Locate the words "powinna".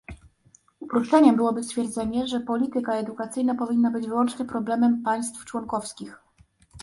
3.55-3.91